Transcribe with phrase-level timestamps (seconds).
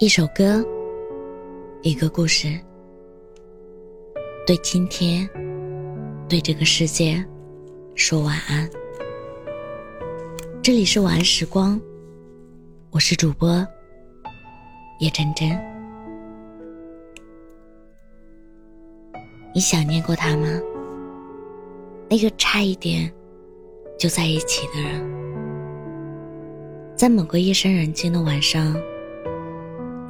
[0.00, 0.64] 一首歌，
[1.82, 2.58] 一个故事，
[4.46, 5.28] 对今天，
[6.26, 7.22] 对这个世界，
[7.94, 8.66] 说晚安。
[10.62, 11.78] 这里是晚安时光，
[12.90, 13.62] 我是主播
[15.00, 15.50] 叶真真。
[19.54, 20.48] 你想念过他吗？
[22.08, 23.12] 那个差一点
[23.98, 24.98] 就在一起的人，
[26.96, 28.74] 在某个夜深人静的晚上。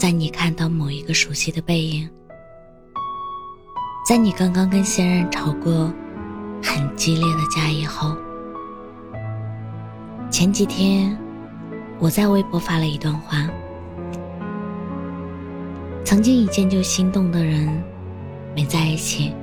[0.00, 2.08] 在你看到某一个熟悉的背影，
[4.02, 5.92] 在你刚刚跟现任吵过
[6.62, 8.16] 很激烈的架以后，
[10.30, 11.14] 前几天
[11.98, 13.46] 我在微博发了一段话：
[16.02, 17.68] 曾经一见就心动的人
[18.56, 19.34] 没在一起，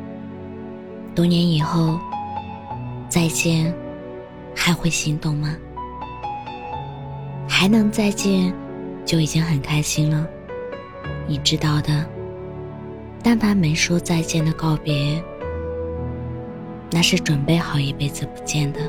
[1.13, 1.99] 多年以后
[3.07, 3.71] 再见
[4.55, 5.55] 还会心动吗？
[7.47, 8.51] 还能再见
[9.05, 10.27] 就已经很开心了。
[11.27, 12.05] 你知道的，
[13.23, 15.21] 但凡没说再见的告别，
[16.89, 18.79] 那是准备好一辈子不见的。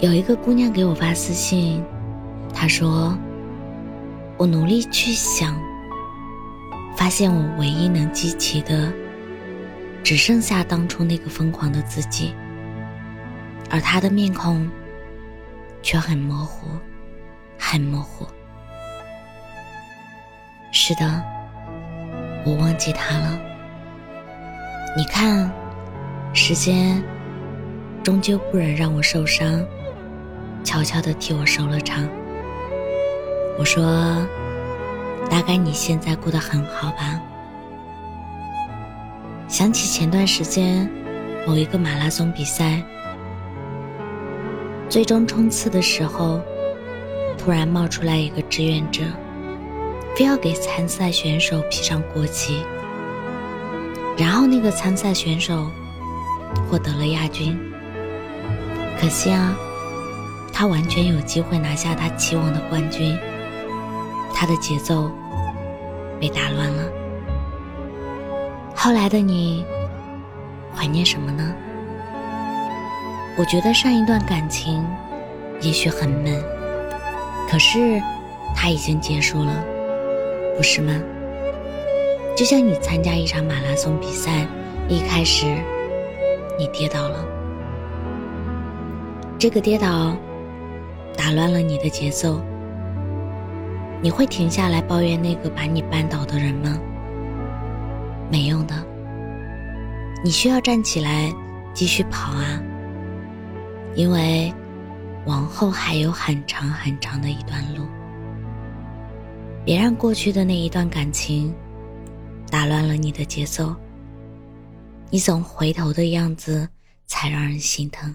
[0.00, 1.82] 有一个姑娘给我发私信，
[2.52, 3.16] 她说
[4.36, 5.58] ：“我努力去想，
[6.94, 8.92] 发现我唯一能记起的，
[10.02, 12.34] 只剩下当初那个疯狂的自己，
[13.70, 14.70] 而她的面孔
[15.80, 16.68] 却很模糊。”
[17.66, 18.26] 很模糊。
[20.70, 21.22] 是的，
[22.44, 23.40] 我忘记他了。
[24.96, 25.50] 你看，
[26.34, 27.02] 时间
[28.02, 29.64] 终究不忍让我受伤，
[30.62, 32.06] 悄悄的替我收了场。
[33.58, 34.24] 我说，
[35.30, 37.20] 大概你现在过得很好吧？
[39.48, 40.88] 想起前段时间
[41.46, 42.80] 某一个马拉松比赛，
[44.88, 46.40] 最终冲刺的时候。
[47.44, 49.02] 突然冒出来一个志愿者，
[50.16, 52.64] 非要给参赛选手披上国旗，
[54.16, 55.66] 然后那个参赛选手
[56.66, 57.54] 获得了亚军。
[58.98, 59.54] 可惜啊，
[60.54, 63.14] 他完全有机会拿下他期望的冠军，
[64.32, 65.10] 他的节奏
[66.18, 66.82] 被打乱了。
[68.74, 69.66] 后来的你
[70.74, 71.54] 怀念什么呢？
[73.36, 74.82] 我觉得上一段感情
[75.60, 76.53] 也许很闷。
[77.48, 78.02] 可是，
[78.56, 79.64] 它已经结束了，
[80.56, 80.92] 不是吗？
[82.36, 84.46] 就像你参加一场马拉松比赛，
[84.88, 85.46] 一开始
[86.58, 87.24] 你跌倒了，
[89.38, 90.16] 这个跌倒
[91.16, 92.40] 打乱了你的节奏，
[94.02, 96.76] 你会停下来抱怨那个把你绊倒的人吗？
[98.32, 98.74] 没用的，
[100.24, 101.32] 你需要站起来
[101.72, 102.60] 继续跑啊，
[103.94, 104.52] 因为。
[105.26, 107.86] 往后还有很长很长的一段路，
[109.64, 111.54] 别让过去的那一段感情
[112.50, 113.74] 打乱了你的节奏。
[115.10, 116.68] 你总回头的样子
[117.06, 118.14] 才让人心疼。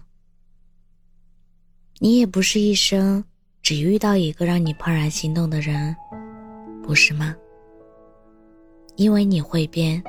[1.97, 3.23] 你也不是一生
[3.61, 5.95] 只遇到一个让你怦然心动的人，
[6.83, 7.35] 不是吗？
[8.95, 10.03] 因为你会变，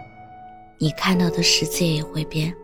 [0.78, 2.54] 你看到的世界也会变。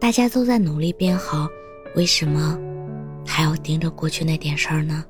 [0.00, 1.48] 大家都在努力变好，
[1.96, 2.56] 为什么？
[3.30, 5.04] 还要盯着过去那点事儿呢？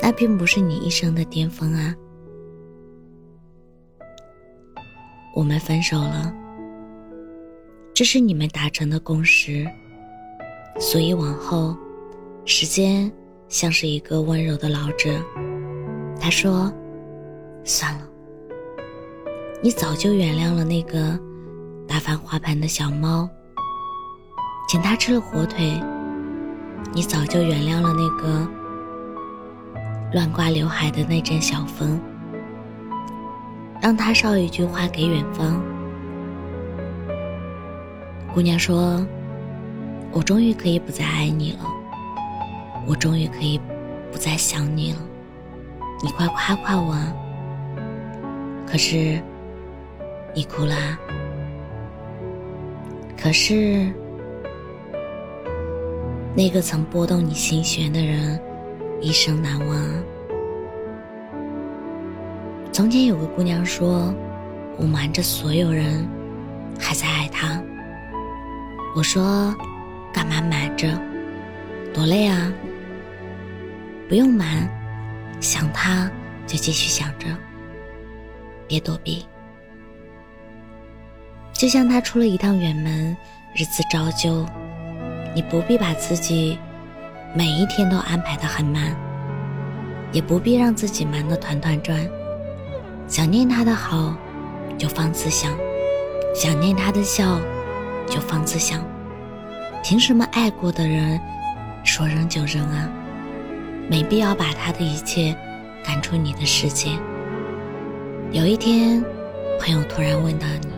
[0.00, 1.94] 那并不是你一生的巅峰啊！
[5.34, 6.34] 我们分手了，
[7.92, 9.68] 这是你们达成的共识。
[10.80, 11.76] 所以往后，
[12.46, 13.12] 时间
[13.48, 15.10] 像是一个温柔的老者，
[16.18, 16.72] 他说
[17.64, 18.08] ：“算了，
[19.62, 21.20] 你早就原谅了那个
[21.86, 23.28] 打翻花盆的小猫，
[24.68, 25.78] 请他吃了火腿。”
[26.92, 28.48] 你早就原谅了那个
[30.12, 32.00] 乱刮刘海的那阵小风，
[33.80, 35.62] 让他捎一句话给远方。
[38.34, 39.06] 姑娘说
[40.12, 41.60] ：“我终于可以不再爱你了，
[42.86, 43.60] 我终于可以
[44.10, 44.98] 不再想你了，
[46.02, 47.14] 你快夸夸我。”啊！”
[48.66, 49.20] 可是
[50.34, 50.74] 你哭了，
[53.16, 53.92] 可是。
[56.34, 58.40] 那个曾拨动你心弦的人，
[59.00, 60.04] 一生难忘。
[62.72, 64.14] 从前有个姑娘说
[64.78, 66.08] ：“我瞒着所有人，
[66.78, 67.60] 还在爱他。”
[68.94, 69.52] 我说
[70.14, 70.88] ：“干嘛瞒着？
[71.92, 72.52] 多累啊！
[74.08, 74.68] 不用瞒，
[75.40, 76.08] 想他
[76.46, 77.26] 就继续想着，
[78.68, 79.26] 别躲避。
[81.52, 83.16] 就像他出了一趟远门，
[83.56, 84.46] 日子照旧。”
[85.34, 86.58] 你不必把自己
[87.34, 88.96] 每一天都安排的很满，
[90.12, 91.98] 也不必让自己忙得团团转。
[93.06, 94.14] 想念他的好，
[94.76, 95.52] 就放肆想；
[96.34, 97.38] 想念他的笑，
[98.06, 98.82] 就放肆想。
[99.82, 101.20] 凭什么爱过的人
[101.84, 102.88] 说扔就扔啊？
[103.88, 105.34] 没必要把他的一切
[105.82, 106.90] 赶出你的世界。
[108.30, 109.02] 有一天，
[109.58, 110.68] 朋友突然问到你：“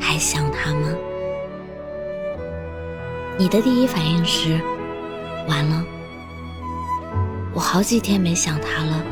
[0.00, 0.88] 还想他吗？”
[3.38, 4.60] 你的第一反应是
[5.48, 5.84] ：“完了，
[7.54, 9.02] 我好几天没想他了，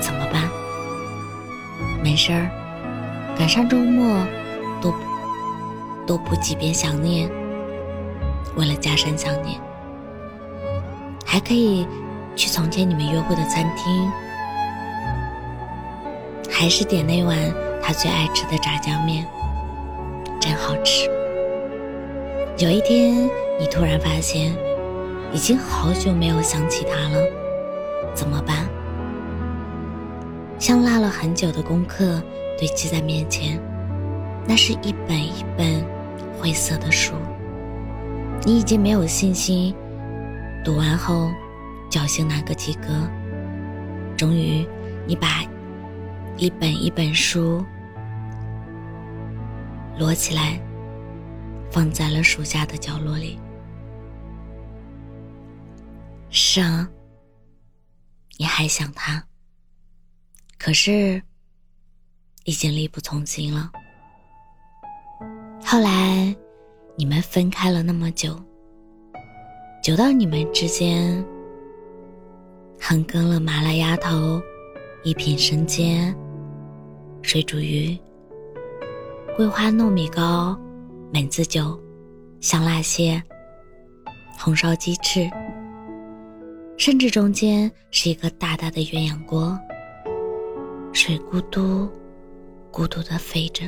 [0.00, 0.48] 怎么办？”
[2.02, 2.50] 没事儿，
[3.38, 4.24] 赶上周末，
[4.80, 4.94] 多
[6.06, 7.28] 多补几遍想念。
[8.56, 9.58] 为了加深想念，
[11.24, 11.88] 还可以
[12.36, 14.12] 去从前你们约会的餐厅，
[16.48, 17.36] 还是点那碗
[17.82, 19.26] 他最爱吃的炸酱面，
[20.38, 21.10] 真好吃。
[22.58, 23.28] 有一天，
[23.58, 24.52] 你突然发现，
[25.32, 27.18] 已经好久没有想起他了，
[28.14, 28.68] 怎么办？
[30.58, 32.22] 像落了很久的功课
[32.58, 33.60] 堆积在面前，
[34.46, 35.84] 那是一本一本
[36.38, 37.14] 灰色的书。
[38.44, 39.74] 你已经没有信心，
[40.64, 41.30] 读完后
[41.90, 42.88] 侥幸拿个及格。
[44.16, 44.66] 终于，
[45.06, 45.42] 你把
[46.36, 47.64] 一本一本书
[49.98, 50.60] 摞起来，
[51.70, 53.38] 放在了书架的角落里。
[56.36, 56.90] 是啊，
[58.38, 59.24] 你还想他，
[60.58, 61.22] 可是
[62.42, 63.70] 已经力不从心了。
[65.64, 66.36] 后来。
[66.96, 68.40] 你们分开了那么久，
[69.82, 71.26] 久到你们之间
[72.80, 74.40] 横亘了麻辣鸭头、
[75.02, 76.16] 一品生煎、
[77.20, 77.98] 水煮鱼、
[79.36, 80.56] 桂花糯米糕、
[81.12, 81.76] 梅子酒、
[82.40, 83.20] 香辣蟹、
[84.38, 85.28] 红烧鸡翅，
[86.76, 89.58] 甚至中间是一个大大的鸳鸯锅，
[90.92, 91.88] 水咕嘟
[92.72, 93.64] 咕嘟的飞着，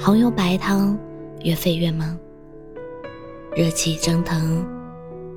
[0.00, 0.98] 红油白汤。
[1.42, 2.18] 越飞越猛，
[3.56, 4.62] 热气蒸腾，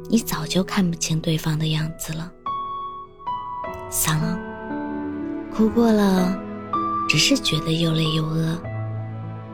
[0.09, 2.29] 你早就看不清对方的样子了。
[3.89, 4.37] 算了，
[5.55, 6.37] 哭过了，
[7.07, 8.61] 只是觉得又累又饿。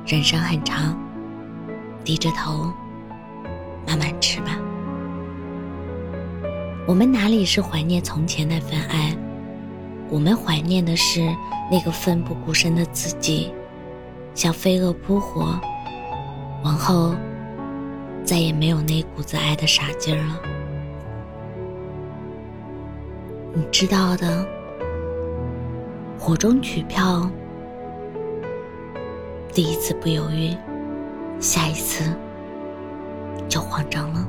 [0.07, 0.97] 人生很长，
[2.03, 2.73] 低着头，
[3.87, 4.58] 慢慢吃吧。
[6.89, 9.15] 我们哪里是怀念从前那份爱？
[10.09, 11.21] 我们怀念的是
[11.69, 13.53] 那个奋不顾身的自己，
[14.33, 15.62] 像飞蛾扑火。
[16.63, 17.13] 往后，
[18.24, 20.41] 再也没有那股子爱的傻劲儿了。
[23.53, 24.44] 你知道的，
[26.18, 27.30] 火中取票，
[29.53, 30.57] 第一次不犹豫，
[31.39, 32.12] 下一次
[33.47, 34.27] 就慌张了。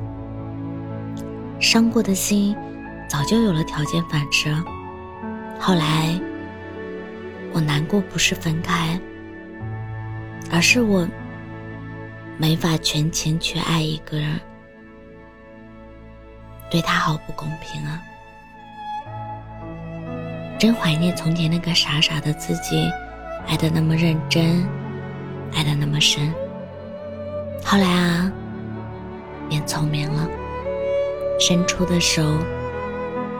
[1.61, 2.57] 伤过的心，
[3.07, 4.51] 早就有了条件反射。
[5.59, 6.19] 后来，
[7.53, 8.99] 我难过不是分开，
[10.51, 11.07] 而是我。
[12.37, 14.39] 没法全情去爱一个人，
[16.71, 18.01] 对他好不公平啊！
[20.57, 22.89] 真怀念从前那个傻傻的自己，
[23.45, 24.67] 爱的那么认真，
[25.53, 26.33] 爱的那么深。
[27.63, 28.31] 后来啊，
[29.47, 30.27] 变聪明了，
[31.41, 32.21] 伸出的手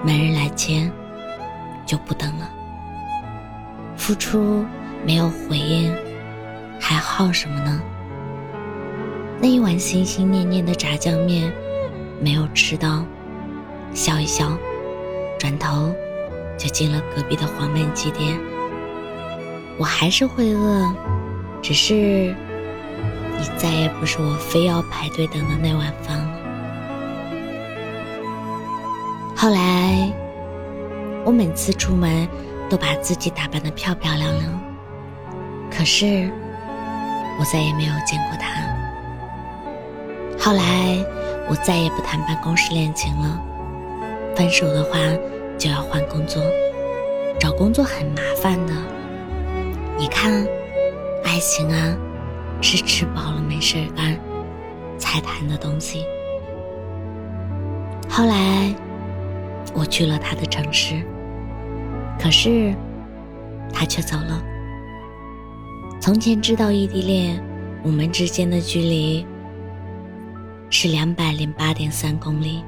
[0.04, 0.92] 没人来牵，
[1.86, 2.50] 就不等了。
[3.96, 4.66] 付出
[5.06, 5.94] 没有回应，
[6.80, 7.80] 还耗什么呢？
[9.40, 11.54] 那一碗心心念念的炸酱面，
[12.20, 13.06] 没有吃到，
[13.94, 14.58] 笑一笑，
[15.38, 15.94] 转头
[16.58, 18.36] 就进了隔壁的黄焖鸡店。
[19.78, 20.92] 我还是会饿，
[21.62, 26.18] 只是你再也不是我非要排队等的那碗饭
[29.42, 30.14] 后来，
[31.26, 32.30] 我每次出门
[32.70, 34.62] 都把自己打扮得漂漂亮亮，
[35.72, 36.32] 可是
[37.40, 38.62] 我再也没有见过他。
[40.38, 40.64] 后来，
[41.50, 43.42] 我再也不谈办公室恋情了。
[44.36, 45.00] 分手的话，
[45.58, 46.44] 就要换工作，
[47.40, 48.74] 找工作很麻烦的。
[49.98, 50.32] 你看，
[51.26, 51.98] 爱情啊，
[52.62, 54.16] 是吃饱了没事干
[55.00, 56.06] 才谈的东西。
[58.08, 58.72] 后来，
[59.74, 61.02] 我去了他的城市，
[62.20, 62.76] 可是
[63.74, 64.44] 他却走了。
[66.02, 67.44] 从前知道异地恋，
[67.84, 69.26] 我们之间的距离。
[70.74, 72.64] 是两百零八点三公里，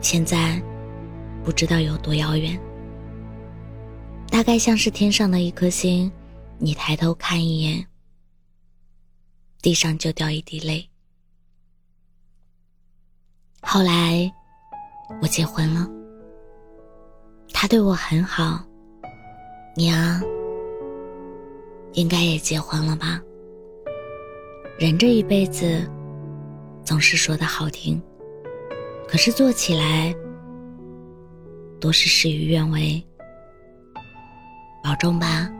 [0.00, 0.60] 现在
[1.44, 2.58] 不知道有多遥远。
[4.28, 6.10] 大概像是天上的一颗星，
[6.58, 7.86] 你抬头看一眼，
[9.62, 10.88] 地上就掉一滴泪。
[13.60, 14.32] 后来
[15.20, 15.88] 我结婚了，
[17.52, 18.64] 他对我很好，
[19.74, 20.22] 娘，
[21.94, 23.20] 应该也结婚了吧？
[24.78, 25.90] 人这一辈子，
[26.84, 28.00] 总是说的好听，
[29.08, 30.14] 可是做起来，
[31.80, 33.02] 都是事与愿违。
[34.84, 35.50] 保重吧，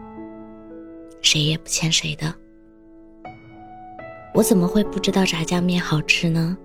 [1.21, 2.33] 谁也不欠谁的。
[4.35, 6.57] 我怎么会不知道炸酱面好吃呢？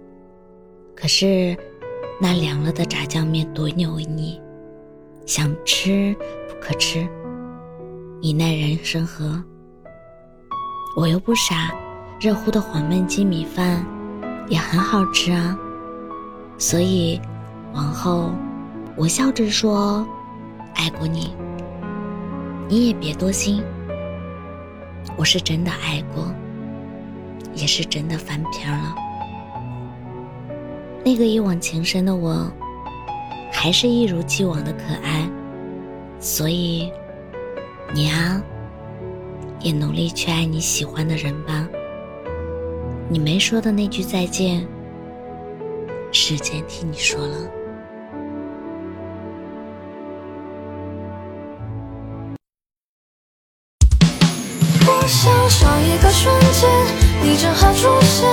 [0.96, 1.58] 可是，
[2.24, 4.40] 那凉了的炸酱面多油腻，
[5.26, 6.16] 想吃
[6.48, 7.06] 不可吃，
[8.22, 9.44] 你奈人生何？
[10.96, 11.70] 我又不傻。
[12.22, 13.86] 热乎的黄焖鸡米饭
[14.48, 15.60] 也很好吃啊，
[16.58, 17.20] 所以
[17.74, 18.32] 往后
[18.96, 20.08] 我笑着说
[20.76, 21.36] 爱过你，
[22.70, 23.62] 你也别多心，
[25.18, 26.34] 我是真的爱过，
[27.54, 28.96] 也是真的翻篇了。
[31.06, 32.50] 那个一往情深的我，
[33.52, 35.30] 还是一如既往的可爱，
[36.20, 36.90] 所以
[37.94, 38.42] 你啊，
[39.60, 41.68] 也努力去爱你喜欢的人吧。
[43.10, 44.66] 你没说的那句再见，
[46.12, 47.38] 时间替你说了。
[54.86, 56.70] 我想上一个瞬间，
[57.22, 58.26] 你正好出现